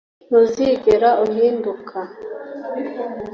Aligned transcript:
ntuzigera 0.27 1.09
uhinduka 1.25 1.97